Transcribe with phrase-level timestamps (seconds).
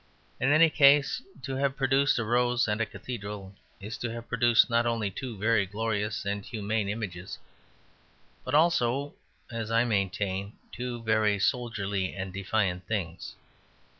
[0.39, 4.67] In any case, to have produced a rose and a cathedral is to have produced
[4.67, 7.37] not only two very glorious and humane things,
[8.43, 9.13] but also
[9.51, 13.35] (as I maintain) two very soldierly and defiant things.